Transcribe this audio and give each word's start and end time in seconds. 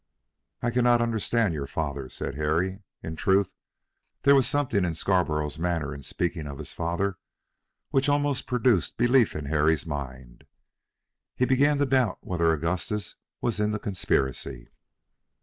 "I 0.63 0.71
cannot 0.71 0.99
understand 0.99 1.53
your 1.53 1.67
father," 1.67 2.09
said 2.09 2.33
Harry. 2.33 2.79
In 3.03 3.15
truth, 3.15 3.53
there 4.23 4.33
was 4.33 4.47
something 4.47 4.83
in 4.83 4.95
Scarborough's 4.95 5.59
manner 5.59 5.93
in 5.93 6.01
speaking 6.01 6.47
of 6.47 6.57
his 6.57 6.73
father 6.73 7.19
which 7.91 8.09
almost 8.09 8.47
produced 8.47 8.97
belief 8.97 9.35
in 9.35 9.45
Harry's 9.45 9.85
mind. 9.85 10.47
He 11.35 11.45
began 11.45 11.77
to 11.77 11.85
doubt 11.85 12.17
whether 12.21 12.51
Augustus 12.51 13.15
was 13.41 13.59
in 13.59 13.69
the 13.69 13.77
conspiracy. 13.77 14.69